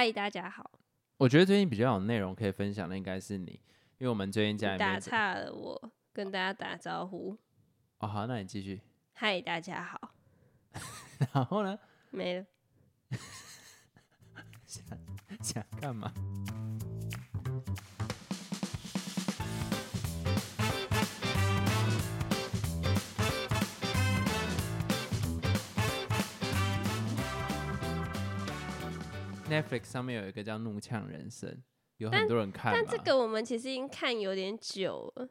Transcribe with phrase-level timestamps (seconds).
[0.00, 0.80] 嗨，大家好。
[1.18, 3.50] 我觉得最近比较有内容可以分享的应该是你，
[3.98, 7.36] 因为我们最近家里打面岔了，我跟大家打招呼。
[7.98, 8.80] 哦好，那你继续。
[9.12, 10.14] 嗨，大家好。
[11.34, 11.78] 然后呢，
[12.08, 12.46] 没了。
[14.64, 14.82] 想
[15.42, 16.10] 想干嘛？
[29.50, 31.50] Netflix 上面有一个叫《怒呛人生》，
[31.96, 35.28] 有很多人看但嘛这个我们其实已经看有点久了。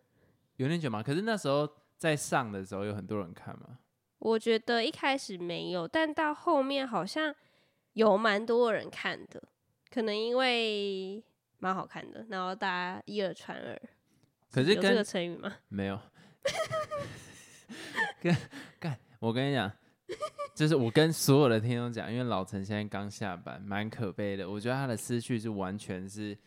[0.57, 1.02] 有点久嘛。
[1.02, 1.67] 可是那时候
[1.98, 3.80] 在上的时候，有很多人看吗。
[4.20, 7.34] 我觉得一开始没有，但到后面好像
[7.94, 9.41] 有蛮多人看的，
[9.89, 11.23] 可能因为
[11.59, 13.81] 蛮好看的，然后大家一耳传耳。
[14.52, 15.55] 可是跟有这个成语吗？
[15.70, 15.99] 没有，
[18.20, 18.36] 跟
[18.80, 19.72] 干，我跟你讲，
[20.55, 24.50] 就是我跟所有的听众讲，因为老陈现在刚下班，蛮可悲的。
[24.50, 26.38] 我觉得他的思绪是完全是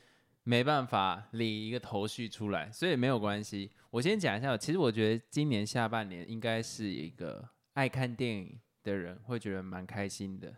[0.42, 3.70] 没办法理一个头绪出来，所以没有关系。
[3.90, 10.54] 我先讲一下，其实我觉得今年下半年应该是一个爱看电影的人会觉得蛮开心的，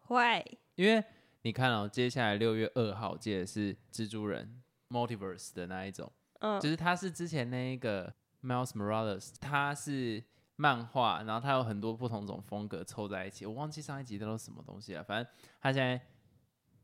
[0.00, 1.02] 会，因为
[1.42, 4.60] 你看哦，接下来六月二号，我记得是蜘蛛人
[4.90, 6.12] Multiverse 的那一种。
[6.40, 10.22] 嗯，就是他是之前那一个 Miles Morales，他是
[10.60, 16.00] 漫画，然后它有很多不同种风格凑在一起，我忘记上一集都是什么东西了，反正他现在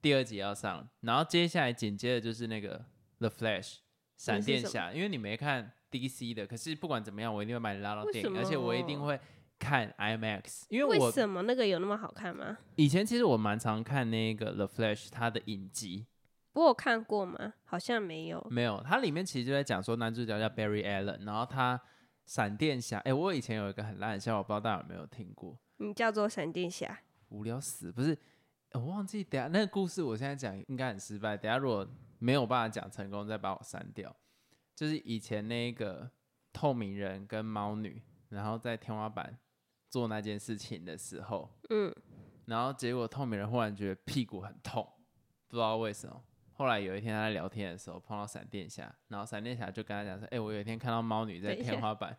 [0.01, 2.85] 第二集要上，然后接下来紧接着就是那个
[3.19, 3.79] The Flash
[4.17, 9.19] 闪电侠，因为你没看 DC 的，可是不管怎么样，我一定会把你拉到电影，而且我一定会
[9.59, 12.57] 看 IMAX，因为为我什么那个有那么好看吗？
[12.77, 16.07] 以前其实我蛮常看那个 The Flash 它的影集，
[16.53, 17.55] 不过我有看过吗？
[17.65, 18.47] 好像没有。
[18.49, 21.81] 没有，它里面其实就在讲说男主角叫 Barry Allen，然后他
[22.27, 28.19] 闪电侠，哎、我以前有一个很烂的笑话，我不知道大家有没有听过，你叫做闪电侠，无聊死，不是，
[28.73, 31.87] 我忘记，等下那个故事我现在讲应该很失败，等下如果
[32.19, 34.15] 没有办法讲成功，再把我删掉。
[34.75, 36.11] 就是以前那个
[36.53, 39.39] 透明人跟猫女，然后在天花板
[39.89, 41.95] 做那件事情的时候，嗯，
[42.47, 44.89] 然后结果透明人忽然觉得屁股很痛，
[45.47, 46.23] 不知道为什么。
[46.55, 52.17] 后来有一天他在聊天的时候碰到闪电侠，然后闪电侠就跟他讲说：“哎、我有一天看到猫女在天花板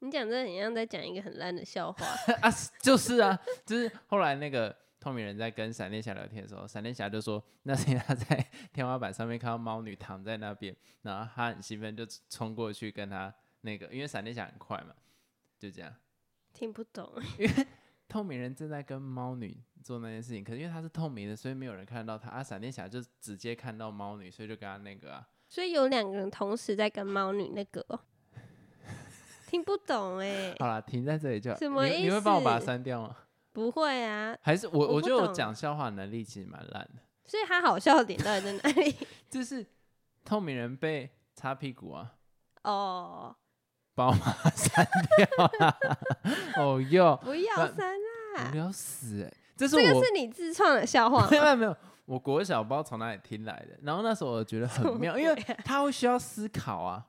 [0.00, 2.06] 你讲这很像在讲一个很烂的笑话。
[2.42, 2.50] 啊，
[2.82, 14.94] 就是啊，就是后来那个透明人在跟闪电侠聊天的时候，闪电侠就说那天他在天花板上面看到猫女躺在那边，然后他很兴奋就冲过去跟他那个，因为闪电侠很快嘛，
[15.58, 15.94] 就这样。
[16.52, 17.12] 听不懂，
[18.16, 22.30] 透明人正在跟猫女做那件事情，可是因为他是透明的，所以没有人看到他。
[22.30, 28.00] 啊，闪电侠就直接看到猫女，所以就跟他那个啊，所以有两个人同时在跟猫女那个哦、
[29.46, 31.58] 听不懂哎、好啦，停在这里就好。
[31.58, 33.14] 什么意你你会帮我把它删掉吗？
[33.52, 38.96] 不会啊，还是我我我觉得我讲笑话能力其实蛮烂的，所以他好笑的点到底在哪里？
[39.28, 39.66] 就是
[40.24, 42.14] 透明人被擦屁股啊，
[42.62, 43.36] 哦，
[43.94, 44.86] 帮我把它删
[45.18, 45.78] 掉啦。
[46.58, 47.94] 哦哟，不要删
[48.36, 51.44] 无啦，聊死哎、这是这我个是你自创的笑话 没有吗？
[51.44, 57.06] 没有没有，我国小不知道从哪里听来的，然后那时候我觉得很妙，因为他会需要思考啊。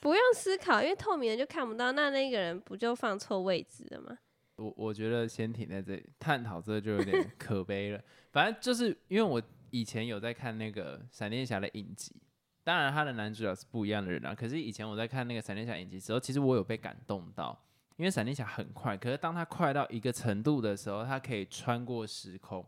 [0.00, 4.16] 不用思考，因为透明的就看不到，那那个人不就放错位置了吗？
[4.54, 8.00] 我我觉得先停在这里，探讨这就有点 可悲了。
[8.30, 12.14] 反正就是因为我以前有在看那个闪电侠的影集，
[12.62, 14.32] 当然他的男主角是不一样的人啊。
[14.32, 17.60] 可是以前我在看那个闪电侠影集的时候，其实我有被感动到，
[17.98, 22.64] 因为闪电侠很快，可是当他快到一个程度的时候，他可以穿过时空，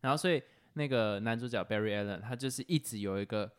[0.00, 3.50] 然后所以那个男主角 Barry Allen 他就是一直有一个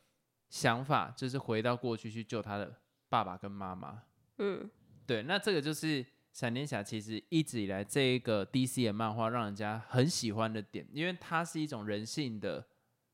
[0.49, 2.75] 想法，就是回到过去去救他的
[3.07, 4.03] 爸爸跟妈妈。
[4.39, 4.69] 嗯，
[5.07, 12.67] 对，那这个就是闪电侠其实一直以来这一个 DC 的漫画让人家很喜欢的点，因为它是一种人性的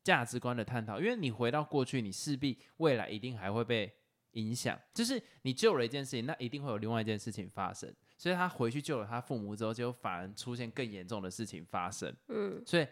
[0.04, 1.00] 价值观的探讨。
[1.00, 3.94] 因为你回到过去，你势必未来一定还会被
[4.34, 7.94] 影响，就是你救了一件事情，那一定会有另外一件事情发生。
[8.18, 12.14] 所以他回去救了他父母之后，结果反而出现更严重的事情发生。
[12.28, 12.86] 嗯，所以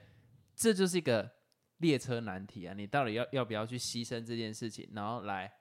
[0.55, 1.29] 这就是一个
[1.77, 2.73] 列车难题啊！
[2.73, 5.51] 你到底要要不要去牺牲这件事情，然后来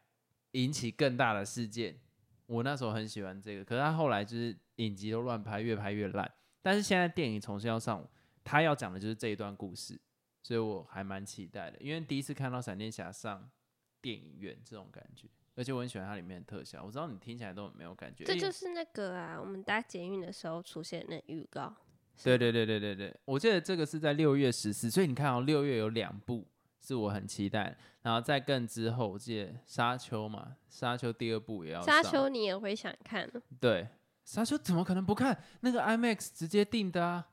[0.52, 1.98] 引起更大的事件？
[2.46, 6.32] 我那时候很喜欢这个，可是他后来就是影集都乱拍，越拍越烂。
[6.62, 8.08] 但是现在电影重新要上，
[8.44, 10.00] 他要讲的就是这一段故事，
[10.44, 13.50] 所以我还蛮期待的，因为第一次看到闪电侠上
[14.00, 16.84] 电影院这种感觉，而且我很喜欢它里面的特效。
[16.84, 21.74] 我知道你听起来都没有感觉，这就是那个啊，我们搭捷运的时候出现的那预告。
[22.22, 26.46] 对对对对对对，我记得这个是在六月十四，所以你看哦，六月有两部
[26.80, 33.42] 是我很期待，然后再更之后，我记得《沙丘》嘛，《沙丘》第二部也要沙丘你也会想看哦？
[33.60, 33.82] 对，
[34.24, 35.38] 《沙丘》怎么可能不看？
[35.60, 37.28] 那个 IMAX 直接定的啊！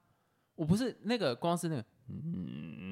[0.56, 2.83] 我不是那个，光是那个，嗯，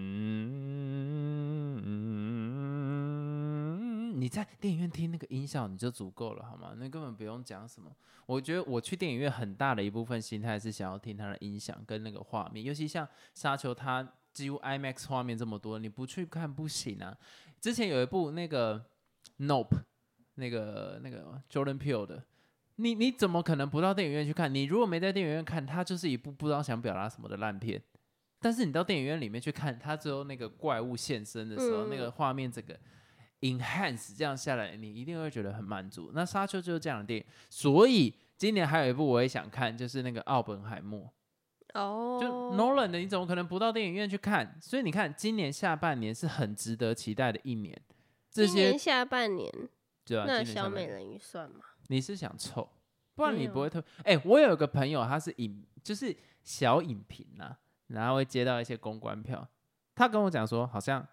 [4.21, 6.75] 你在电影院听那个音效你就足够了，好吗？
[6.77, 7.91] 那根本不用讲什么。
[8.27, 17.18] 我觉得我去电影院很大的一部分心态是想要听它的音响跟那个画面，尤其像沙丘，它几乎 IMAX 画面这么多，你不去看不行啊。
[17.59, 18.85] 之前有一部那个
[19.39, 19.75] Nope，
[20.35, 22.24] 那个那个 Jordan Peele 的，
[22.75, 24.53] 你你怎么可能不到电影院去看？
[24.53, 27.81] 你如果没在电影院看，它就是一部不知道想表达什么的烂片。
[28.39, 32.79] 但是你到电影院里面去看，它最后那个怪物现身的时候，那个画面这个。
[33.41, 36.11] Enhance 这样下来，你一定会觉得很满足。
[36.13, 41.11] 那沙丘就是这样的电影，所以今年还有一部我也想看，就是那个奥本海默。
[41.73, 44.57] 哦，就 Nolan 的，你怎么可能不到电影院去看？
[44.61, 47.79] 所以你看，今年下半年是很值得期待的一年。
[48.29, 49.49] 这些下半年，
[50.05, 51.61] 对啊，那小美人鱼算吗？
[51.88, 52.69] 你是想凑，
[53.15, 53.83] 不然你不会特。
[54.03, 57.57] 哎，我有个朋友，他是影，就是小影评啊，
[57.88, 59.47] 然后会接到一些公关票，
[59.95, 61.07] 他跟我讲说，好像。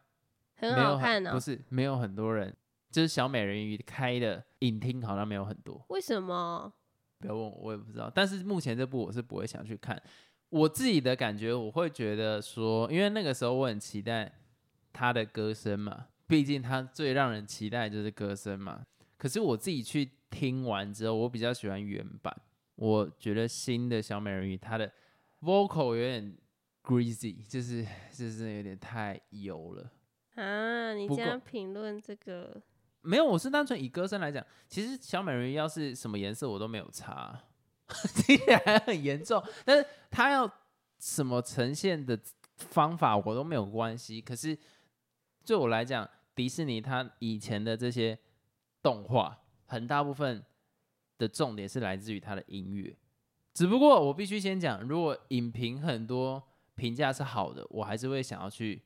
[0.58, 2.55] 很好看呢，不是没有很多人，
[2.90, 5.84] 就是小美人鱼开的影厅好像没有很多。
[5.88, 6.72] 为什么？
[7.19, 8.10] 不要问我，我也不知道。
[8.14, 10.00] 但是目前这部我是不会想去看。
[10.50, 14.32] 我自己的感觉，我会觉得说，因为那个时候我很期待
[14.93, 18.82] 他的歌声嘛，毕竟他最让人期待就是歌声嘛。
[19.16, 22.34] 可是我自己去听完之后，我比较喜欢原版。
[22.76, 24.90] 我觉得新的小美人鱼她的
[25.43, 26.37] vocal 有点
[26.84, 27.84] greasy，就是
[28.14, 29.90] 就是有点太油了。
[30.38, 32.62] 啊，你这样评论这个
[33.00, 33.26] 没有？
[33.26, 37.37] 我是单纯以歌声来讲，其实小美人鱼要是什么颜色我都没有差，
[38.25, 39.43] 听起来很严重。
[39.64, 40.49] 但是它要
[41.00, 42.17] 什么呈现的
[42.56, 44.20] 方法我都没有关系。
[44.20, 44.56] 可是
[45.44, 48.17] 对我来讲，迪士尼它以前的这些
[48.81, 49.37] 动画，
[49.67, 50.44] 很大部分
[51.19, 52.96] 的重点是来自于它的音乐。
[53.55, 56.40] 只不过我必须先讲，如果影评很多
[56.76, 58.81] 评价是好的，我还是会想要去。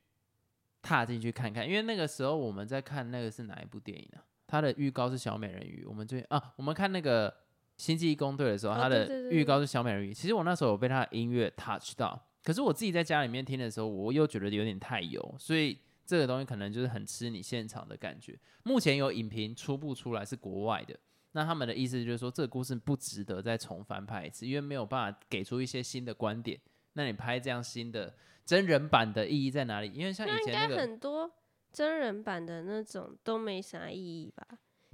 [0.82, 4.20] 踏进去看看，因为那个时候我们在看那个是哪一部电影呢？
[4.48, 5.84] 它的预告是小美人鱼。
[5.86, 7.32] 我们最啊，我们看那个
[7.78, 10.12] 星际异攻队的时候，它的预告是小美人鱼。
[10.12, 18.38] 其实我那时候有被它的音乐 touch 到，可是我自己在家里面听的时候，我又觉得有点太油，所以这个东西可能就是很吃你现场的感觉。
[18.64, 20.98] 目前有影评初步出来是国外的，
[21.32, 26.60] 那他们的意思就是说这个故事不值得再重翻拍一次，因为没有办法给出一些新的观点。
[26.94, 28.14] 那你拍这样新的？
[28.44, 29.90] 真人版的意义在哪里？
[29.94, 31.30] 因为像以前那个很多
[31.72, 34.44] 真人版的那种都没啥意义吧？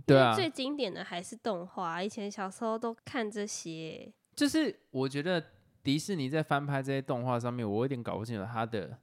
[0.07, 2.03] 对啊，最经典的还是动画。
[2.03, 4.13] 以前小时候都看这些。
[4.37, 5.43] 就是我觉得
[5.83, 8.99] 迪士尼在翻拍这些动画上面，我有点搞不清楚他的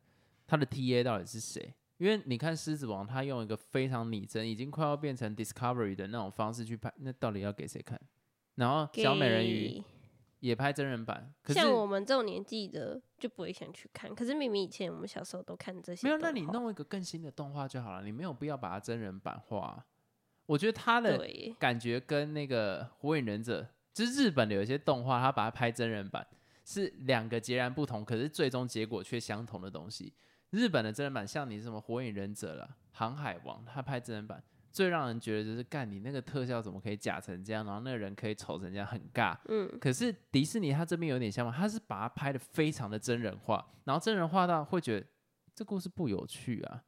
[0.45, 1.73] 他的 T A 到底是谁。
[1.97, 7.99] 因为你看《狮子王》，他用一个非常拟真，已经快要变成 Discovery 的那种方式去拍，那到底要给谁看？
[8.55, 9.83] 然后小美人鱼。
[10.45, 14.13] 也拍真人版，像我们这种年纪的就不会想去看。
[14.13, 19.83] 可是明明以前我们小时候都看这些，没有，那你弄一个更新的动画就好了，你没有必要把它真人版化。
[20.45, 21.19] 我觉得他的
[21.57, 26.27] 感觉跟那个《火影忍者》，就是日本的有一些动画，他把它拍真人版
[26.63, 30.13] 是两个截然不同，可是最终结果却相同的东西。
[30.51, 34.43] 日本的真人版像你什么《火影忍者》了，《航海王》，他拍真人版。
[34.75, 39.33] 最让人觉得就是干你那个特效怎么可以假成这样，然后那个人可以丑成这样，很尬。
[39.47, 45.07] 嗯，可是迪士尼他这边有点像嘛，他是把它拍的非常的真人化，然后真人化到会觉得
[45.55, 46.83] 这故事不有趣啊。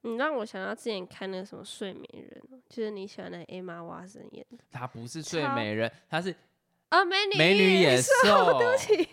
[0.00, 4.64] 你让我想到之前看那个什么睡美人，就是你喜欢的 Emma Watson 演的。
[4.72, 6.34] 她不是睡美人，她是
[6.88, 8.58] 啊美女美女野兽。
[8.58, 9.08] 对不起，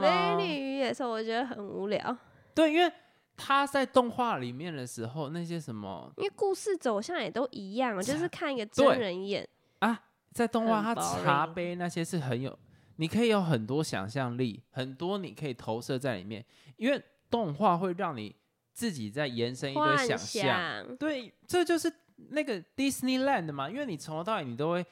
[0.00, 2.16] 美女与野兽，我觉得很无聊。
[2.54, 2.92] 对，因为。
[3.36, 9.46] 他在动画里面的时候，那些什么，因为故事走向也都一样，就是看一个真人演
[9.80, 10.02] 啊。
[10.32, 12.58] 在动画，他茶杯那些是很有，
[12.96, 16.44] 你可以有很多想象力，很多你可以投射在里面。
[16.76, 18.34] 因为动画会让你
[18.72, 21.92] 自己在延伸一堆想象，对，这就是
[22.30, 23.70] 那个 Disneyland 嘛。
[23.70, 24.84] 因为你从头到尾你都会，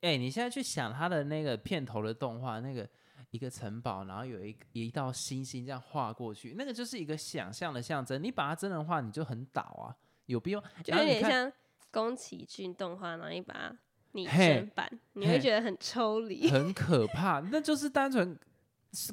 [0.00, 2.88] 哎，你现在去想他的那个片头的动画那个。
[3.36, 8.20] 一个城堡，然后有一一道星星这样画过去，那个就是一个想象的象征。
[8.22, 10.60] 你把它真人化，你就很倒啊，有必要？
[10.82, 11.52] 就有点像
[11.90, 13.76] 宫崎骏动画，然后一把
[14.12, 17.40] 拟真版，你会觉得很抽离，很 可怕。
[17.52, 18.36] 那就是单纯，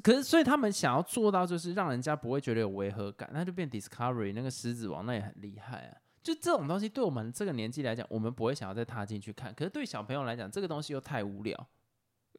[0.02, 5.98] 可是所以他们想要做到，就是让人家不会觉得有违和感，那就变 Discovery 那个狮子王，那也很厉害啊。
[6.22, 9.52] 就这种东西，对我们这个年纪来讲，我们不会想要再踏进去看。
[9.52, 11.68] 可是对小朋友来讲，这个东西又太无聊，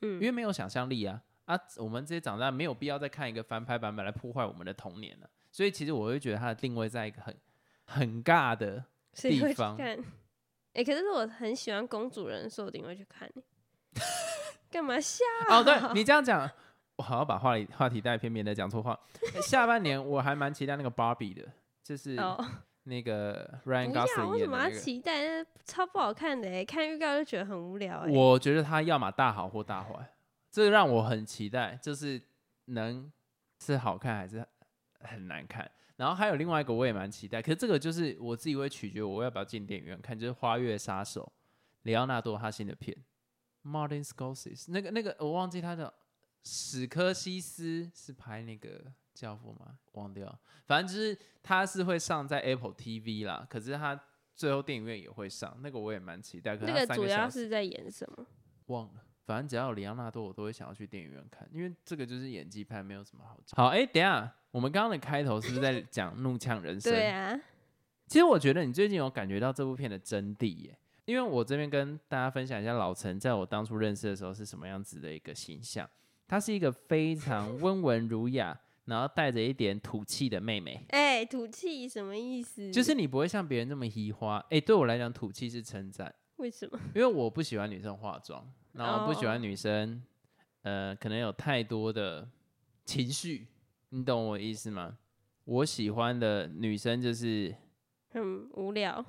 [0.01, 1.21] 嗯，因为没有想象力啊。
[1.45, 5.29] 啊，我们这些长大没有必要再看一个翻拍版本来破坏我们的童年了。
[5.51, 7.35] 所以其实我会觉得它的定位在一个很
[7.85, 8.83] 很尬的
[9.13, 9.77] 地方。
[10.73, 13.43] 哎，可是我很喜欢公主人，所以我一定会去看你。
[14.69, 15.23] 干嘛笑？
[15.49, 16.49] 哦，对你这样讲，
[16.97, 18.99] 我好要把话题话题带偏，免得讲错话。
[19.41, 21.43] 下半年我还蛮期待那个芭比的，
[21.81, 22.17] 就是
[22.83, 25.23] 那个 Ryan Gosling 为什么要期待？
[25.23, 28.11] 那超不好看的哎，看预告就觉得很无聊哎。
[28.11, 29.93] 我觉得他要么大好或大坏，
[30.55, 32.21] 这个让我很期待，就是
[32.67, 33.11] 能
[33.59, 34.47] 是好看还是
[35.01, 35.69] 很难看。
[35.97, 41.29] 然后还有另外一个我也蛮期待，可是这个就是我自己会取决我要不要进电影院看，就是《花月杀手》，
[41.81, 42.95] 里奥纳多他新的片
[43.65, 45.93] ，Martin Scorsese 那个那个我忘记他的
[46.45, 48.81] 史科西斯是拍那个
[49.13, 49.77] 教父吗？
[49.91, 54.01] 忘掉，反正就是他是会上在 Apple TV 啦，可是他
[54.33, 56.55] 最后电影院也会上，那个我也蛮期待。
[56.55, 58.25] 可是那个主要是在演什么？
[58.67, 63.57] 忘了，反正只要有里奥纳多，我都会想要去电影院看，因为这个就是演技派，没有什么好讲。
[63.57, 66.93] 好，哎、等下，我们刚刚的开头是不是在 讲怒呛人生？
[66.93, 67.35] 对啊，
[68.07, 75.89] 其实我觉得你最近有感觉到这部片的真谛耶，因为我这边跟大家分享一下老陈在我当初认识的时候是什么样子的一个形象。
[76.27, 78.55] 她是一个非常 温文儒雅，
[78.85, 80.83] 然后带着一点土气的妹妹。
[80.89, 82.71] 哎，土气什么意思？
[82.71, 86.13] 就是你不会像别人这么移花，哎、对我来讲，土气是称赞。
[86.37, 86.79] 为什么？
[86.93, 90.01] 因为我不喜欢女生化妆，然后不喜欢哦女生，
[90.63, 92.27] 呃，可能有太多的
[92.83, 93.47] 情绪，
[93.89, 94.97] 你懂我意思吗？
[95.45, 97.55] 我喜欢的女生就是
[98.09, 99.05] 很无聊。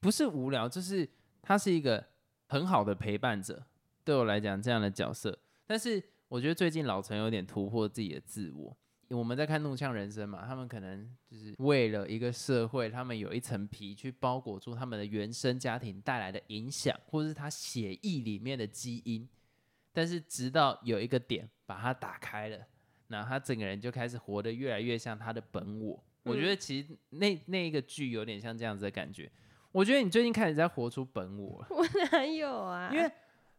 [0.00, 1.08] 不是无聊，就是
[1.40, 2.04] 她是一个
[2.48, 3.64] 很好的陪伴者，
[4.04, 5.38] 对我来讲这样的角色。
[5.66, 8.76] 但是我觉得最近老陈有点突破自己的自我。
[9.10, 19.28] 我们在看《怒呛人生》嘛，他们可能就是为了一个社会，他们有一层皮去包裹住他们的原生家庭带来的影响，或者是他血液里面的基因。
[19.92, 22.58] 但是直到有一个点把它打开了，
[23.08, 26.02] 那他整个人就开始活得越来越像他的本我。
[26.24, 29.30] 我觉得其实那那一个剧有点像这样子的感觉。
[29.70, 32.90] 我觉得你最近开始在活出本我了，我哪有啊？
[32.92, 33.10] 因为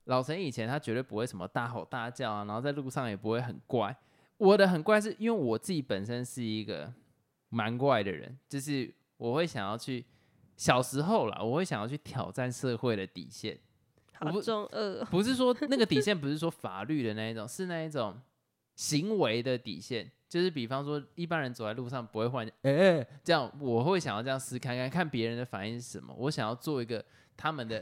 [0.05, 3.95] 老陈以前他绝对不会什么大吼大叫啊，然后在路上也不会很怪。
[4.37, 6.93] 我的很怪是因为我自己本身是一个
[7.49, 10.03] 蛮怪的人，就是我会想要去
[10.57, 13.57] 小时候啦，我会想要去挑战社会的底线，
[14.13, 15.07] 好不中二哦。
[15.09, 18.19] 不是说那个底线 不是说法律的那一种，是那一种
[18.75, 20.11] 行为的底线。
[20.27, 26.13] 就是比方说，一般人走在路上不会换，哎、这样我会想要这样试看看，看别人的反应是什么。
[26.17, 27.05] 我想要做一个
[27.37, 27.79] 他们的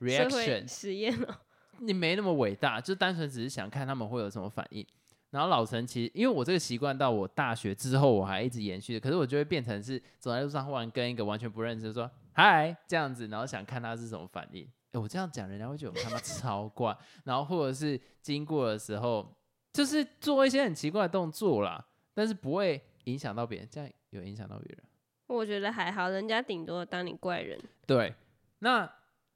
[0.00, 1.34] reaction，实验哦，
[1.80, 4.86] 你没那么伟大，就单纯只是想看他们会有什么反应。
[5.32, 14.62] 然后老陈其实因为我这个习惯到我大学之后我还一直延续的，可是我就会变成是走在路上忽然跟一个完全不认识的说嗨这样子，然后想看他是什么反应。
[14.92, 16.94] 诶我这样讲，人家会觉得我他妈超怪。
[17.24, 19.34] 然后或者是经过的时候，
[19.72, 24.84] 就是做一些很奇怪的动作啦，但是不会影响到别人，这样有影响到别人。
[25.28, 27.58] 我觉得还好，人家顶多当你怪人。
[27.86, 28.14] 对，
[28.58, 28.86] 那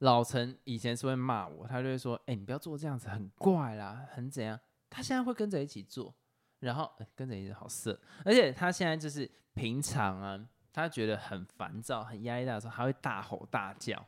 [0.01, 6.15] 老陈以前是会骂我，他就会说：“哎、你不要做这样子，很怪啦，很怎样。”他现在会跟着一起做，
[6.61, 14.07] 然后、呃跟着一起好色，而且他现在就是平常啊，他觉得很烦躁、很压力大的时候，他会大吼大叫。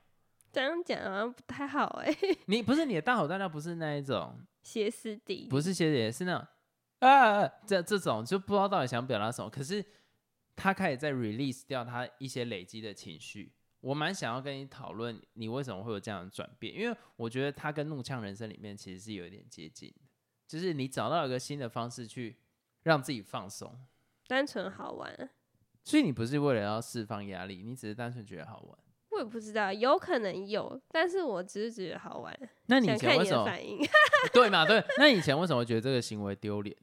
[0.51, 2.15] 这样讲好像不太好哎、
[2.47, 5.49] 你不是你的大吼大叫，不是那一种，歇斯底里。
[5.49, 6.47] 不是歇斯底，是那种
[7.01, 9.85] 啊这这种就不知道到底想表达什么，可是
[10.57, 13.53] 他开始在 release 掉他一些累积的情绪。
[13.81, 16.75] 我蛮想要跟你讨论，你为什么会有这样的转变？
[16.75, 20.08] 因为我觉得他跟《怒呛人生》里面其实是有一点接近的，
[20.49, 22.39] 就是你找到一个新的方式去
[22.85, 23.71] 让自己放松，
[24.27, 25.31] 单纯好玩，
[25.85, 28.79] 所以你不是为了要释放压力，你只是单纯觉得好玩。
[29.11, 32.35] 我也不知道，有可能有，但是我只是觉得好玩，
[32.67, 33.79] 那你以前为什么反应。
[34.33, 34.65] 对嘛？
[34.65, 36.75] 对，那以前为什么会觉得这个行为丢脸？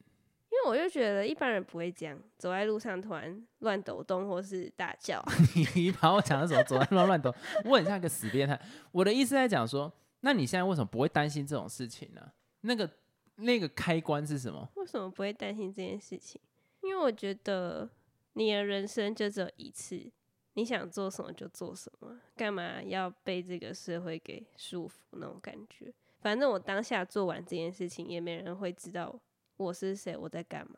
[0.52, 5.34] 因为我就觉得一般人不会这样，走在路上突然乱抖动或是大叫 啊。
[5.76, 7.34] 你把我讲的什么走在路上乱抖，
[7.66, 8.60] 我很像个死变态。
[8.92, 9.92] 我的意思在讲说，
[10.22, 12.22] 那你现在为什么不会担心这种事情呢？
[12.62, 12.90] 那个
[13.36, 14.68] 那个开关是什么？
[14.76, 16.40] 为什么不会担心这件事情？
[16.82, 17.90] 因为我觉得
[18.34, 20.12] 你的人生就只有一次，
[20.54, 25.94] 你想做什么就做什么，干嘛要被这个社会给束缚那种感觉？
[26.20, 29.20] 反正我当下做完这件事情，也没人会知道
[29.58, 30.78] 我是谁，我在干嘛。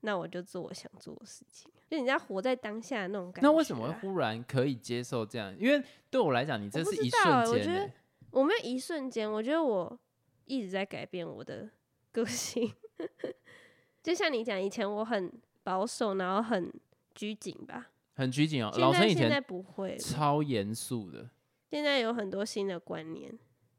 [0.00, 3.50] 那我就做我想做的事情，就你要活在当下的那种感觉、啊。
[3.50, 5.52] 那为什么会忽然可以接受这样？
[5.58, 7.92] 因为对我来讲，你这是一瞬间、我觉得欸。
[8.30, 9.98] 我没有一瞬间，我觉得我
[10.44, 11.68] 一直在改变我的
[12.16, 12.72] 个性。
[14.02, 15.30] 就像你讲，以前我很
[15.62, 16.72] 保守，然后很
[17.14, 17.90] 拘谨吧。
[18.14, 18.70] 很拘谨哦。
[18.72, 21.28] 现老陈以前现在不会，超严肃的，
[21.68, 23.30] 现在有很多新的观念，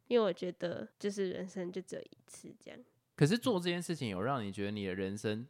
[0.07, 2.79] 因为我觉得就是人生就只有一次这样。
[3.15, 5.47] 可是做这件事情有让你觉得你的人生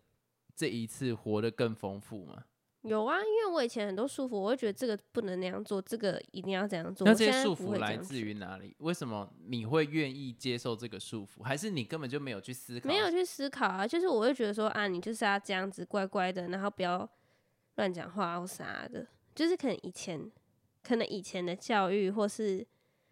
[0.56, 2.46] 这一次活得更丰富吗？
[2.88, 7.06] 有啊，因为我以前很多束缚，我会觉得这个不能那样做，这个一定要这样做。
[7.06, 8.76] 那这些束缚来自于哪里？
[8.80, 11.44] 为什么你会愿意接受这个束缚？
[11.44, 12.88] 还是你根本就没有去思考？
[12.88, 17.08] 没有去思考啊，就是我会觉得说啊，你就是要这样子乖乖的，然后不要
[17.76, 20.32] 乱讲话或啥的，就是可能以前，
[20.84, 22.66] 可能以前的教育或是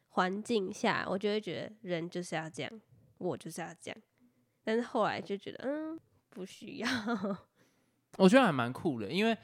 [0.10, 2.72] 环境下，我就会觉得人就是要这样，
[3.18, 3.98] 我就是要这样。
[4.64, 6.88] 但是后来就觉得，嗯，不需要。
[8.18, 9.38] 我觉得还蛮酷的，因为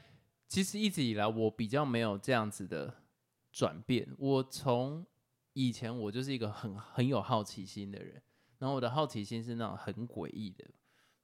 [0.52, 2.92] 其实一直以来我比较没有这样子的
[3.50, 4.06] 转变。
[4.18, 5.06] 我从
[5.54, 8.22] 以前我就是一个很很有好奇心的人，
[8.58, 10.62] 然后我的好奇心是那种很诡异的，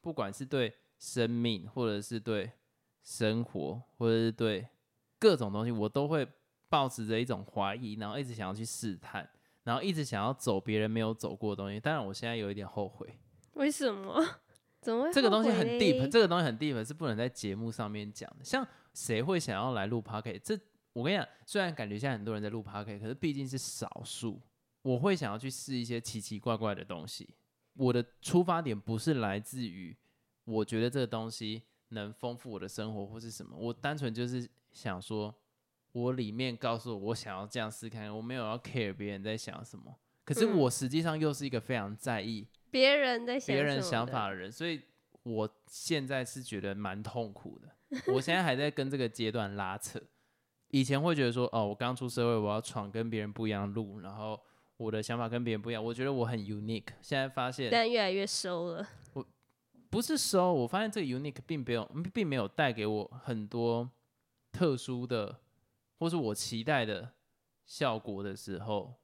[0.00, 2.50] 不管是对生命，或者是对
[3.02, 4.66] 生活，或者是对
[5.18, 6.26] 各种东西，我都会
[6.70, 9.28] 抱持着一种怀疑，然后一直想要去试探，
[9.62, 11.78] 然后一直想要走别人没有走过的东西。
[11.78, 13.18] 当然，我现在有一点后悔。
[13.52, 14.24] 为什么？
[14.80, 15.12] 怎么会？
[15.12, 18.44] 这个东西很 deep，这个东西很 deep，是不能在节目上面讲的。
[18.44, 24.40] 像谁会想要来录 p o c a s t 这我跟你讲，虽然感觉现在很多人在录 p o c a s t 可是毕竟是少数。
[24.82, 27.28] 我会想要去试一些奇奇怪怪的东西。
[27.74, 29.94] 我的出发点不是来自于
[30.44, 35.34] 我觉得这个东西能丰富我的生活或是什么，我单纯就是想说，
[35.92, 39.94] 我里面告诉我我想要这样试看，我没有要 care 别人在想什么。
[40.24, 42.46] 可是我实际上又是一个非常在意。
[42.70, 44.82] 别人在别人想法的人，所以
[45.22, 47.68] 我现在是觉得蛮痛苦的。
[48.12, 50.00] 我现在还在跟这个阶段拉扯。
[50.68, 54.38] 以前会觉得说，哦，我刚出社会，我要闯跟别人不一样的路，然后
[54.76, 56.88] 我的想法跟别人不一样，我觉得我很 unique。
[57.00, 58.86] 现在发现，但越来越收了。
[59.14, 59.26] 我
[59.88, 63.90] 不是收，我发现这个 unique 并没有，并没有带给我很多
[64.52, 65.40] 特殊的，
[65.98, 67.12] 或是我期待的
[67.64, 68.94] 效果的时候。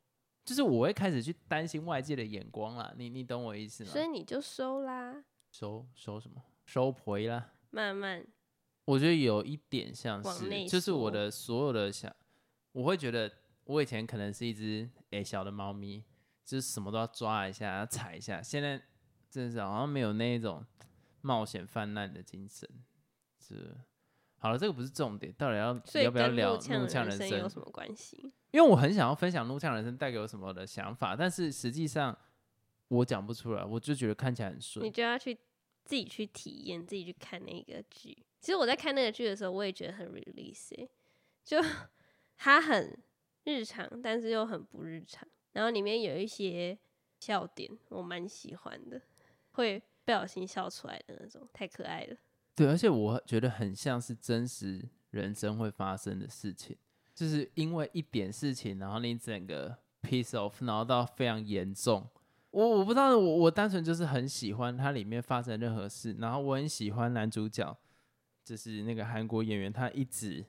[0.45, 3.91] 就是我会开始去担心外界的眼光啦，你你懂我意思吗？
[3.91, 6.43] 所以你就收啦，收收什么？
[6.67, 7.53] 收回啦。
[7.71, 8.25] 慢慢，
[8.85, 12.15] 我觉得有一点像是，就是我的所有的想，
[12.73, 13.31] 我会觉得
[13.65, 16.05] 我以前可能是一只诶小的猫咪，
[16.45, 18.43] 就是什么都要抓一下，要踩一下。
[18.43, 18.81] 现在
[19.31, 20.65] 真的是好像没有那一种
[21.23, 22.69] 冒险泛滥的精神。
[23.39, 23.77] 是
[24.39, 28.33] 好了，这个不是重点，到底要要不要聊怒呛人生有什么关系？
[28.55, 32.17] 因为我很想要分享《怒呛人生》带给我什么的想法，但是实际上
[32.87, 34.87] 我讲不出来，我就觉得看起来很顺。
[34.87, 35.35] 你就要去
[35.85, 38.17] 自己去体验，自己去看那个剧。
[38.41, 40.89] 其实我在看那个剧的时候，我也觉得很 release，
[41.45, 41.59] 就
[42.39, 42.97] 它很
[43.43, 45.29] 日常，但是又很不日常。
[45.51, 46.79] 然后里面有一些
[47.19, 49.03] 笑点，我蛮喜欢的，
[49.51, 52.17] 会不小心笑出来的那种，太可爱了。
[52.55, 56.77] 对，而且我觉得很像是真实人生会发生的事情。
[57.15, 62.05] 就是因为一点事情，然后你整个 piece of，然后到非常严重。
[62.51, 67.77] 我我不知道，我我单纯就是很喜欢它里面发生任何事，然后我很喜欢男主角，
[68.45, 70.45] 就是那个韩国演员，他一直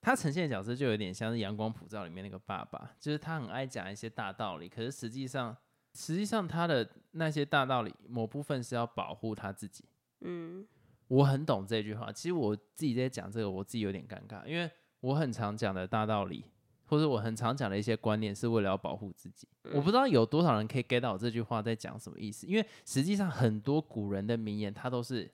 [0.00, 5.56] 他呈现的角色就有点像是《阳光普照》里面那个爸爸，就是他很爱讲一些大道理，可是实际上
[5.94, 9.84] 实际上他的那些大道理某部分是要保护他自己。
[10.20, 10.66] 嗯，
[11.08, 12.10] 我很懂这句话。
[12.12, 14.70] 其实我自己在讲这个，我自己有点尴尬，因为。
[15.00, 16.44] 我很常讲的大道理，
[16.86, 19.46] 或者我很常讲的一些观念，是为了要保护自己。
[19.72, 25.30] 我不知道有多少人可以 get 到这句话在讲什么意思，因为实际上很多古人的名言，它都是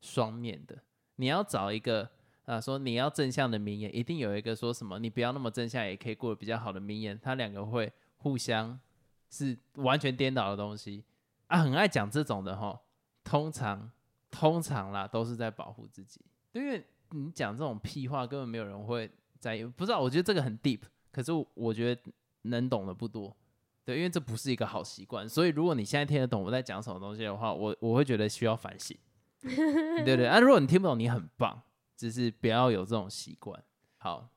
[0.00, 0.78] 双面的。
[1.16, 2.08] 你要找一个
[2.46, 8.80] 啊，说你要正向的名言，一定有一个说什么你不要那么正向，也可以过得比较好的名言，它两个会互相
[9.28, 11.04] 是完全颠倒的东西
[11.48, 11.60] 啊。
[11.60, 12.80] 很爱讲这种的哈，
[13.22, 13.90] 通常
[14.30, 16.20] 通常啦都是在保护自己，
[16.52, 16.82] 因为。
[17.14, 19.64] 你讲这种屁话，根本没有人会在意。
[19.64, 20.80] 不知道，我觉得这个很 deep，
[21.12, 22.02] 可是我觉得
[22.42, 23.34] 能懂的不多。
[23.84, 25.28] 对，因为这不是一个好习惯。
[25.28, 28.96] 所以，如果你现在听得懂我在讲什么东西的话，我我会觉得需要反省。
[29.42, 31.62] 对对 啊，如果你听不懂，你很棒，
[31.96, 33.62] 只是不要有这种习惯。
[33.98, 34.28] 好，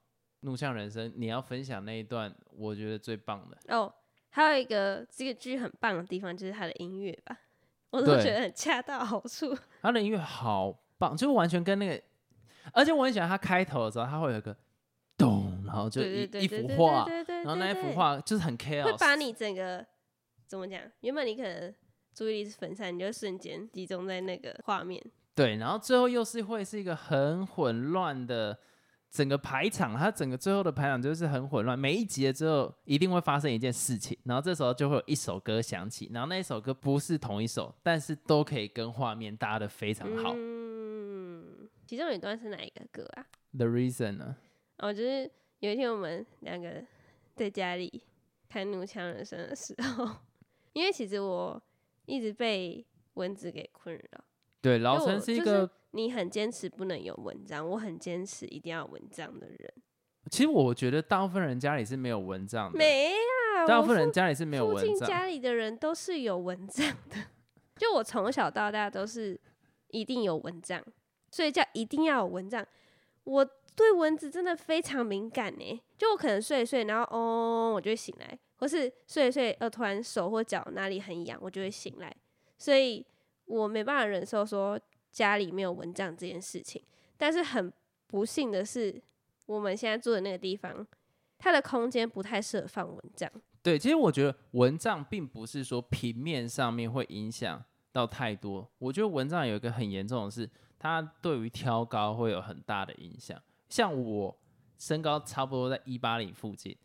[0.41, 3.91] 怒向人生，你要分享那一段，我觉得最棒的哦。
[4.29, 7.35] 还有一个这个剧很棒的地方，就是它的音乐吧，
[7.89, 9.57] 我都觉得很恰到好处。
[9.81, 12.03] 它的音乐好棒，就完全跟那个。
[12.73, 14.55] 而且我很喜欢它开头的时候，它会有个
[15.17, 19.85] 咚，然后就一一幅画，然后那一幅画就是很 chaos，会把你整个
[20.45, 20.79] 怎么讲？
[21.01, 21.73] 原本你可能
[22.13, 25.03] 注意力是分散，你就瞬间集中在那个画面。
[25.35, 28.57] 对，然后最后又是会是一个很混乱的
[29.11, 31.77] 整个排场，它整个最后的排场就是很混乱。
[31.77, 40.35] 每一集的之后一定会发生一件事情，然后这时候就会有一首歌响起，然后那一首歌不是同一首，但是都可以跟画面搭的非常好。
[41.87, 44.35] 其中有一段是哪一个歌啊？The Reason 呢？
[44.79, 46.83] 哦，就是有一天我们两个
[47.33, 48.03] 在家里
[48.49, 50.05] 看《怒呛人生》的时候，
[50.73, 51.59] 因为其实我
[52.05, 54.23] 一直被蚊子给困扰。
[54.61, 59.73] 对，老陈是一个你很坚持不能有蚊帐，我很坚持一定要蚊帐的人。
[60.29, 67.15] 其实我觉得大部分人家里是没有蚊帐的，没啊，大部分人家里是没有蚊帐，家里的人都是有蚊帐的。
[67.77, 69.39] 就我从小到大都是
[69.91, 70.83] 一定有蚊帐。
[71.37, 72.65] 睡觉一定要有蚊帐，
[73.23, 73.45] 我
[73.75, 75.81] 对蚊子真的非常敏感呢。
[75.95, 82.11] 就我可能睡一睡，然后哦，我就会醒来，或是睡一睡，呃，突然手或脚哪里很痒，我就会醒来。
[82.57, 83.05] 所以
[83.45, 84.79] 我没办法忍受说
[85.11, 86.83] 家里没有蚊帐这件事情。
[87.17, 87.71] 但是很
[88.07, 88.99] 不幸的是，
[89.45, 90.87] 我们现在住的那个地方，
[91.37, 93.31] 它的空间不太适合放蚊帐。
[93.61, 98.67] 对，其实我觉得蚊帐并不是说平面上面会影响到太多。
[98.79, 103.41] 我觉得蚊帐有一个很严重的是，它对于挑高会有很大的影响。
[103.69, 104.37] 像我
[104.77, 106.77] 身高差不多在一八零附近，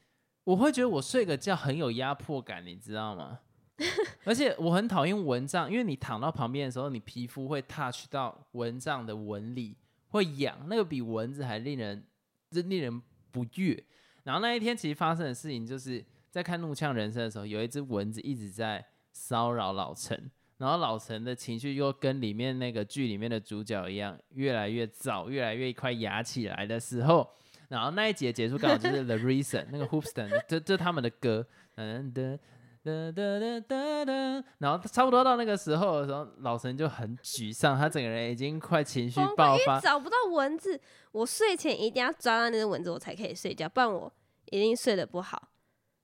[0.45, 3.41] 我会觉得我睡个觉很有压迫感，你知道吗？
[4.25, 9.77] 而且我很讨厌蚊帐，因为你躺到旁边的时候，你皮肤会 touch 到蚊帐的纹理，
[10.09, 12.07] 会痒，那个比蚊子还令人，
[12.51, 13.85] 真令人不悦。
[14.25, 20.31] 然后那一天其实发生的事情，就是在看《怒呛人生》的时候，有一只蚊子一直在骚扰老陈，
[20.63, 27.29] 然后老陈的情绪又跟里面那个剧里面的主角一样，越来越燥，越来越快压起来的时候，
[27.69, 31.45] 然后那一节结束刚好就是 The Reason 那个 Hoopston， 这这他们的歌，
[31.75, 32.39] 嗯的。
[32.85, 40.81] 哒哒哒哒哒，然后差不多到那个时候的时候，老陈就很沮丧，他整个人已经快情绪爆发，找不到蚊子。
[41.13, 44.13] 我睡前一定要抓到那只蚊子，我才可以睡觉，不然我
[44.47, 45.51] 一定睡得不好，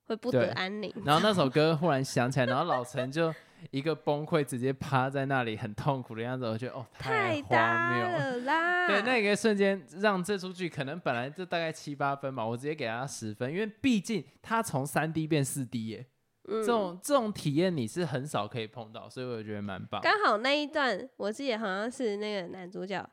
[0.07, 0.95] 会不得安宁。
[1.05, 3.35] 然后那 首歌忽然想起来，然后老陈就
[3.71, 6.47] 一个崩溃，直接趴在那里很痛苦的样子。
[6.47, 8.87] 我觉得哦，太荒谬了 啦！
[8.87, 16.07] 对，那个瞬间让这出剧可能本来就大概七八分吧，我直接给他十分，因为毕竟他从三 D 变四 D 耶。
[16.51, 20.01] 这种这种体验你是很少可以碰到，所以我觉得蛮棒。
[20.01, 23.07] 刚好那一段，我记得好像是那个男主角，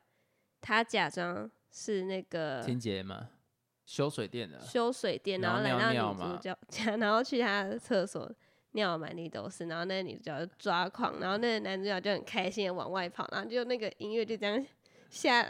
[0.62, 3.28] 他假装是那个清洁嘛，
[3.84, 8.26] 修水电的，修水电，然后来到女主角家， 然后去他的厕所
[8.76, 14.64] 尿满地都是，然后那个女主角就抓狂，然后那个男主角就很开心的往外跑，然后就那个音乐就这样
[15.10, 15.48] 下来，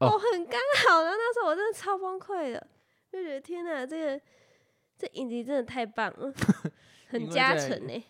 [0.00, 2.66] 哦，很刚好，然后那时候我真的超崩溃的，
[3.12, 4.20] 就觉得天哪，这个
[4.98, 6.34] 这影集真的太棒了。
[7.10, 8.04] 很加成呢，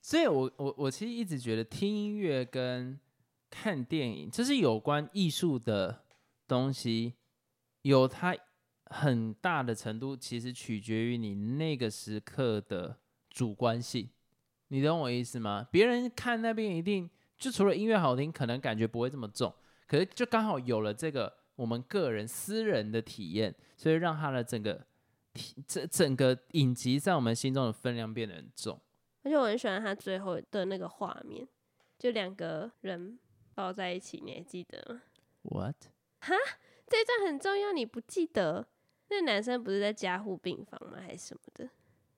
[0.00, 2.98] 所以我我我其实一直觉得听音乐跟
[3.50, 6.02] 看电影，就是有关艺术的
[6.48, 7.12] 东西，
[7.82, 8.34] 有它
[8.86, 12.96] 很大的程度，其实取决于你那个时刻的
[13.36, 14.08] 主观性。
[14.68, 15.68] 你懂我意思吗？
[15.70, 19.54] 别人看那边一定就除了音乐好听，可能感觉不会这么重，
[19.86, 24.86] 可是就刚好有了这个我们个人私人的体验，所以让他的整个。
[25.66, 28.80] 这整个影集在我们心中的分量变得很重，
[29.22, 31.46] 而且我很喜欢他最后的那个画面，
[31.98, 33.18] 就两个人
[33.54, 35.02] 抱在一起，你还记得吗
[35.42, 35.76] ？What？
[36.20, 36.34] 哈，
[36.86, 38.66] 这一段很重要，你不记得？
[39.10, 41.00] 那男生不是在加护病房吗？
[41.02, 41.68] 还是什么的？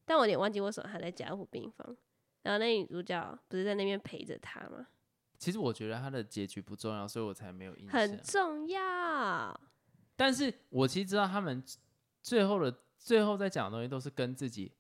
[0.09, 1.97] 但我有点忘记为什么他在加护病房。
[2.43, 4.89] 然后那女主角不是在那边陪着他吗？
[5.39, 8.01] 其实我觉得他的结局不重要，所以我才没有印象。
[8.01, 9.61] 很重要，
[10.17, 11.63] 但是我其实知道他们
[12.23, 12.75] 最后的。
[13.01, 14.73] 最后在讲的东西都是跟自己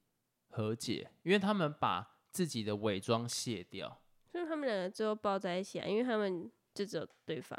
[0.49, 7.57] 和解，因为他们把自己的伪装卸掉，所以他们两个最后抱在一起啊，因为他们就只有对方，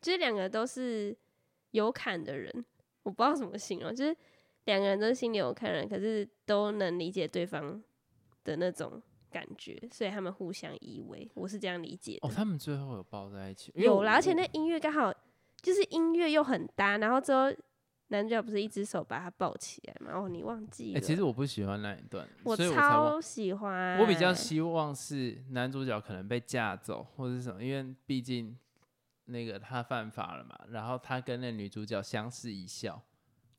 [0.00, 1.14] 其实两个都是
[1.72, 2.50] 有坎的人，
[3.02, 4.16] 我不知道怎么形容，就是
[4.68, 7.82] 两个人都是心里有看人，可是都能理解对方
[8.44, 12.28] 的那种感觉，所以他们互相依偎，我是这样理解的。
[12.28, 15.12] 哦，他们最后有抱在一起，有啦，而且那音乐刚好
[15.62, 17.52] 就是音乐又很搭，然后之后。
[18.10, 20.10] 男主角不是一只手把他抱起来吗？
[20.14, 21.00] 哦，你忘记了？
[21.02, 23.98] 其实我不喜欢那一段，我超喜欢。
[23.98, 28.56] 我比较希望是男主角可能被架走或者什么，因为毕竟
[29.26, 30.58] 那个他犯法了嘛。
[30.70, 32.98] 然后他跟那女主角相视一笑，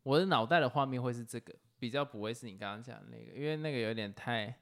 [0.03, 4.53] 我的脑袋的画面会是这个，比较不会是你刚刚讲的那个，因为那个有点太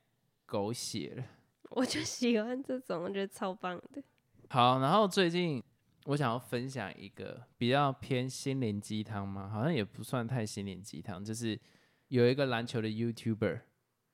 [0.45, 1.23] 狗血了。
[1.71, 4.01] 我就喜欢这种，我觉得超棒的。
[4.49, 5.63] 好，然后最近。
[6.05, 9.49] 我想要分享一个比较偏心灵鸡汤嘛？
[9.49, 11.59] 好像也不算太心灵鸡汤，就是
[12.07, 13.59] 有一个篮球的 YouTuber，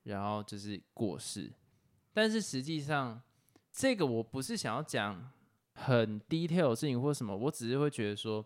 [0.01, 1.53] 然后就是过世。
[2.11, 3.21] 但是实际上，
[3.71, 5.31] 这个我不是想要讲
[5.75, 8.43] 很 detail 的事情或什么，我只是会觉得说，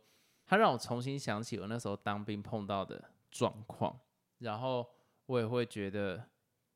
[0.48, 4.00] 他让我重新想起我那时候当兵碰到的状况，
[4.40, 4.90] 然后
[5.28, 6.30] 我也会觉得，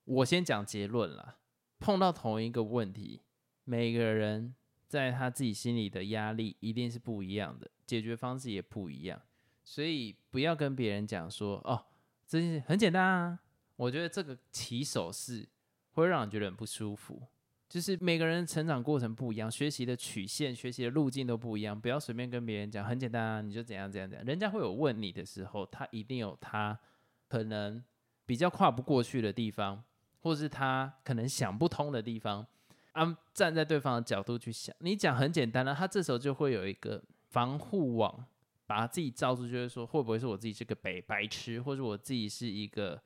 [0.03, 1.37] 我先讲结论啦，
[1.79, 3.21] 碰到同一个问题，
[3.63, 4.53] 每个人。
[4.91, 9.21] 在他自己心里的压力一定是不一样的，解决方式也不一样，
[9.63, 11.85] 所以不要跟别人讲说哦，
[12.27, 13.39] 这件事很简单啊。
[13.77, 15.47] 我觉得这个起手式
[15.93, 17.25] 会让人觉得很不舒服。
[17.71, 24.27] 就是每个人成长过程不一样，学习的曲线、学习的路径都不一样，不要随便跟别人讲很简单啊，你就怎样怎样怎样。
[24.27, 26.77] 人家会有问你的时候，他一定有他
[27.29, 27.81] 可能
[28.25, 29.81] 比较跨不过去的地方，
[30.19, 32.45] 或是他可能想不通的地方。
[32.91, 38.25] 啊，站在对方的角度去想，你讲很简单了，他这时候就会有一个防护网
[38.67, 43.01] 把自己罩住，就是说会不会是我自己是个白白痴，或者我自己是一个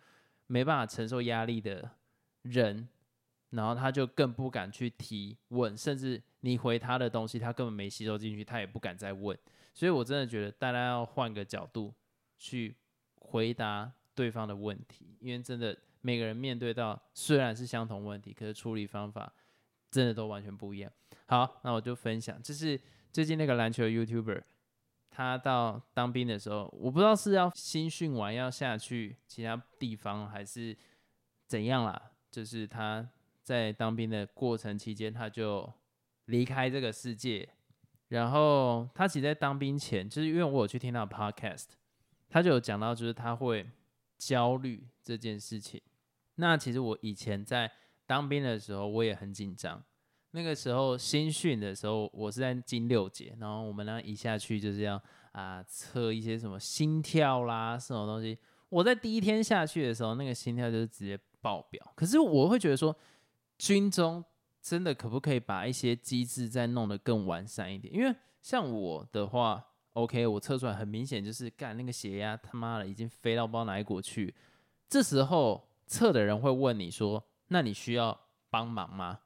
[0.47, 1.87] 没办法承受压力的
[2.41, 2.89] 人，
[3.55, 9.37] 然后他就更不敢去提问，甚至你回他的东西，他根本没吸收进去，他也不敢再问。
[9.73, 11.93] 所以我真的觉得大家要换个角度
[12.37, 12.75] 去
[13.15, 19.33] 回答对方的问题，因为真的每个人面对到虽然是相同问题，可是处理方法
[19.89, 20.91] 真的都完全不一样。
[21.27, 22.79] 好，那我就分享，就是
[23.11, 24.43] 最近那个篮球 YouTuber，
[25.09, 30.77] 他到当兵的时候，我不知道是要新训完要下去其他地方，还是
[31.47, 32.11] 怎样啦。
[32.29, 33.09] 就是他
[33.45, 35.71] 在当兵的过程期间，他就
[36.25, 37.47] 离开这个世界。
[38.07, 41.67] 然后他其实，在当兵前，就是因为我有去听到 podcast，
[42.27, 43.67] 他就有讲到，就是他会
[44.17, 45.79] 焦虑这件事情。
[46.35, 47.71] 那其实我以前在
[48.07, 49.81] 当兵的时候，我也很紧张。
[50.31, 58.37] 那个时候新训的时候，我是在金六节，然后我们呢一下去就是要啊测一些什么心跳啦，什么东西。
[58.69, 61.93] 我在第一天下去的时候，那个心跳就是直接爆表。
[61.95, 62.93] 可是我会觉得说，
[63.57, 64.23] 军中。
[64.67, 67.93] 真的可不可以把一些机制再弄得更完善一点？
[67.93, 69.63] 因为像我的话
[69.93, 74.33] ，OK，我测出来很明显就是干那个血压他妈的已经飞到不知道哪一国去。
[74.89, 79.19] 这时候测的人会问你说：“那你需要帮忙吗？”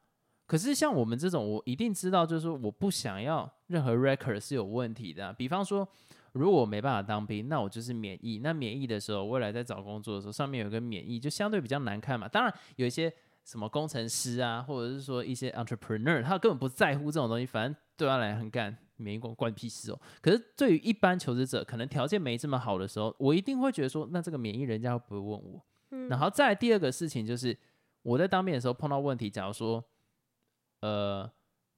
[0.46, 5.32] 可是像我们这种，我一定知道，就是说我不想要任何 record 是有问题的。
[5.32, 5.88] 比方说，
[6.34, 8.40] 如果我没办法当兵，那我就是免疫。
[8.40, 12.28] 那免疫的时候，未来在找工作的时候，上面有个免疫，就相对比较难看嘛。
[12.28, 13.10] 当然有一些。
[13.50, 20.00] 什么工程师啊，或者是说一些 entrepreneur，他根本不在乎这种东西，反正对他来很干，免疫关关屁事哦。
[20.22, 25.66] 可是对于一般求职者，可能条件没这么好的时候，我一定会觉得说，那这个免疫人家会不会问我？
[26.10, 27.58] 然后再第二个事情就是，
[28.04, 29.84] 我在当面的时候碰到问题，假如说，
[30.82, 31.28] 呃，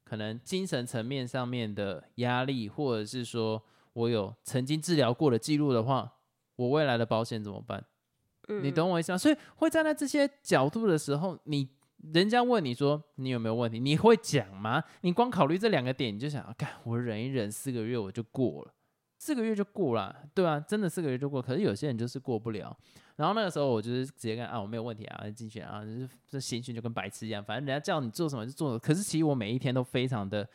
[0.03, 6.17] 可能精神层面上面的压力，或者是说我有曾经治疗过的记录的话，
[6.57, 7.85] 我未来的保险怎么办？
[8.59, 9.17] 你懂我意思吗？
[9.17, 11.69] 所以会站在这些角度的时候，你
[12.13, 14.83] 人家问你说你有没有问题，你会讲吗？
[15.01, 18.73] 你光考虑这两个点，你就想，干我忍一忍，四个月我就过了，
[19.19, 21.39] 四个月就过了，对啊，真的四个月就过。
[21.39, 22.75] 可是有些人就是过不了。
[23.17, 28.79] 然后那个时候我就是直接跟啊，我没有问题啊，进去啊，就是这新训就跟白痴一样，反正人家叫你做什么就做。
[28.79, 30.49] 可是其实我每一天都非常的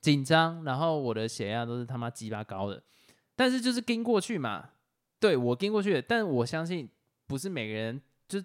[0.00, 2.82] 紧张，然后我的血压都是他妈鸡巴高的。
[3.36, 4.70] 但是就是跟过去嘛，
[5.20, 6.88] 对我跟过去，但我相信。
[7.30, 8.42] 不是每个人就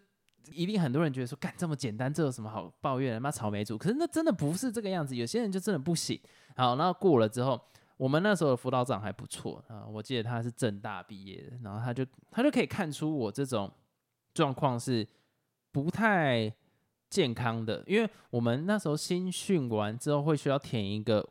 [0.51, 3.19] 一定很多人觉得说干这么简单，这有什么好抱怨的？
[3.19, 5.15] 妈草莓族，可是那真的不是这个样子。
[5.15, 6.21] 有些人就真的不行。
[6.55, 7.59] 好，那过了之后，
[7.97, 13.71] 我们那时候的辅导长还不错啊，我记得他是正大毕业的，然后他就他就可以看出我这种
[14.35, 15.07] 状况是
[15.71, 16.53] 不太
[17.09, 21.27] 健康的，因为我们那时候新训完之后会需要填一个，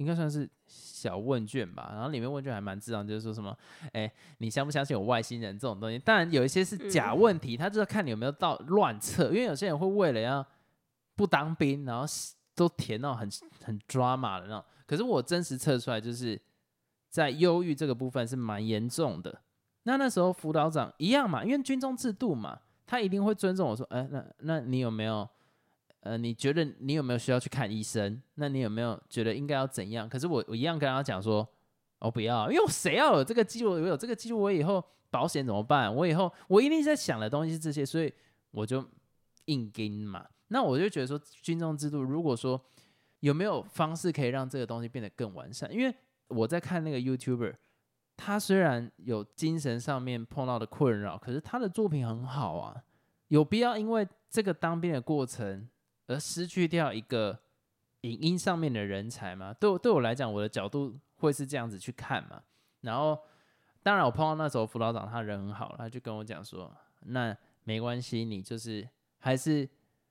[0.00, 0.48] 应该算是。
[0.72, 3.56] 小问卷吧，然后里面问卷还蛮自然，就是说什么，
[3.92, 5.98] 哎，你相不相信有外星人这种东西？
[5.98, 10.46] 当然有一些是假问题，他就是看你有没有到乱测，因为有些人会为了要
[11.16, 12.04] 不当兵，然后
[12.54, 13.26] 都填那种很
[13.64, 14.62] 很抓马的那种。
[14.86, 16.38] 可是我真实测出来，就是
[17.08, 19.40] 在忧郁这个部分是蛮严重的。
[19.84, 25.26] 那那时候辅导长一样嘛，因为军中制度嘛，他一定会尊重我说，哎，那那你有没有？
[26.00, 28.20] 呃，你觉得你有没有需要去看医生？
[28.36, 30.08] 那你有没有觉得应该要怎样？
[30.08, 31.46] 可是我我一样跟他讲说，
[31.98, 33.72] 我不要，因为我谁要有这个记录？
[33.72, 35.94] 我有这个记录，我以后保险怎么办？
[35.94, 38.10] 我以后我一定在想的东西是这些，所以
[38.50, 38.82] 我就
[39.44, 40.26] 硬跟嘛。
[40.48, 42.58] 那我就觉得说，军中制度，如果说
[43.20, 45.70] 有没有方式可以让这个东西变得更完善？
[45.70, 45.94] 因为
[46.28, 47.54] 我在看那个 YouTuber，
[48.16, 52.82] 他虽然有精神上面碰到的困扰，可是他的作品很好啊。
[53.28, 55.68] 有必要因为这个当兵的过程？
[56.10, 57.38] 而失去掉一个
[58.00, 59.54] 影音上面的人才嘛？
[59.54, 62.42] 对我对我来讲，我的角度会是这样子去看嘛。
[62.80, 63.16] 然后，
[63.82, 66.74] 当然我碰到那时候辅导长，他人很好，他就跟我讲说
[67.06, 69.68] ：“那没关系，你就是还是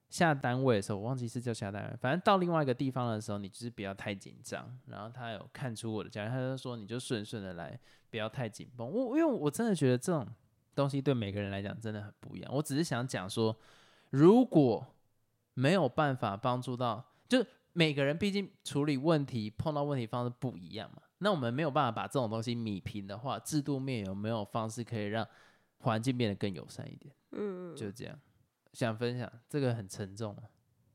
[0.09, 7.77] 下单位的时候，我忘记是叫下单位，反正到另外一个地方的时候，你就是不要太紧张。”然后他有看出我的价他就说：“你就顺顺的来，
[8.09, 10.25] 不要太紧绷。”我因为我真的觉得这种
[10.73, 12.53] 东西对每个人来讲真的很不一样。
[12.53, 13.53] 我只是想讲说，
[14.11, 14.85] 如果
[15.59, 21.01] 没有办法帮助到，就每个人毕竟处理问题、碰到问题方式不一样嘛。
[21.17, 25.27] 那我们没有办法把这种东西米平的话，制度面有没有方式可以让
[25.79, 27.13] 环境变得更友善一点？
[27.31, 28.17] 嗯，就这样。
[28.71, 30.33] 想分享这个很沉重，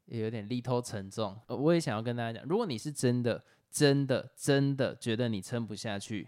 [0.06, 1.38] 也有点力头沉重。
[1.48, 6.26] 我也想要跟大家讲，如果你是真的、真的、真的觉得你撑不下去，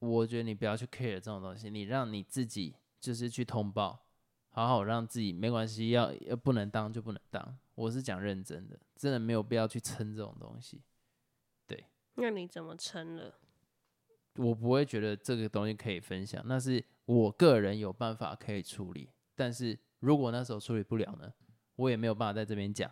[0.00, 4.04] 我觉得你不要去 care 这种东西，你让你自己就是去通报。
[4.52, 7.56] 好好让自己没关系，要要不能当就不能当。
[7.80, 10.82] 我是讲认真的，真的没有必要去撑这种东西。
[11.66, 11.82] 对，
[12.16, 13.34] 那你怎么撑了？
[14.36, 19.08] 我不会觉得这个东西可以分享，那是我个人有办法可以处理。
[19.34, 21.32] 但是如果那时候处理不了呢，
[21.76, 22.90] 我也没有办法在这边讲，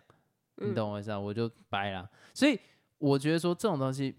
[0.55, 1.19] 你懂我意思啊？
[1.19, 2.09] 我就掰了。
[2.33, 2.59] 所以
[2.97, 4.15] 我觉得说这种东西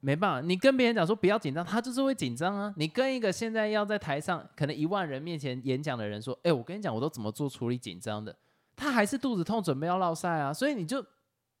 [0.00, 2.74] 没办法，你跟别人讲说不要紧张，他就是会紧张啊。
[2.76, 8.36] 你跟一个现在要在台上可能一万人面前演讲的人说，哎，我跟你讲，我都怎么做处理紧张的，
[8.76, 10.52] 他还是肚子痛，准备要落赛啊。
[10.52, 11.04] 所以你就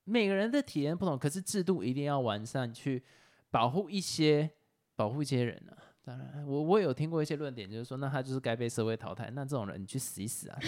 [0.04, 3.02] 每个人的体验不同，可是制度一定要完善，去
[3.50, 4.50] 保护一些
[4.96, 5.76] 保护一些人啊。
[6.04, 9.30] 当然，我我有听过一些论点，就是说，那他就是该被社会淘汰。
[9.30, 10.58] 那这种人，你去死一死啊！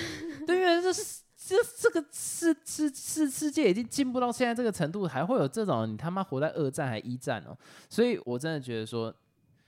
[0.47, 0.93] 对因为这
[1.37, 7.59] 这这个世世世世界已经进步到现在这个程度，还会有这种你他妈活在二战还一战哦！
[7.91, 9.13] 所以我真的觉得说，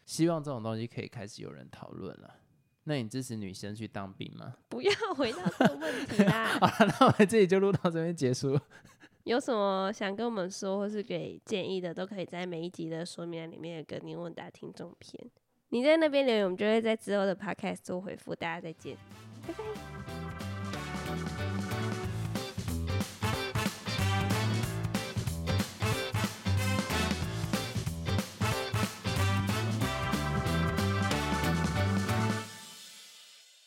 [0.04, 2.32] 希望这种东西可以开始有人讨论了。
[2.88, 4.54] 那你支持女生去当兵吗？
[4.70, 6.46] 不要回答这个问题啦！
[6.62, 8.58] 好了，那我们这里就录到这边结束。
[9.24, 15.28] 有什么想跟我们说，或是给建议的，都可以在每一集的说明里面跟您问答听众篇。
[15.70, 18.32] 你在那边留言，我们就会在之后的 podcast 做回复。
[18.36, 18.96] 大家再见，
[19.46, 20.55] 拜拜。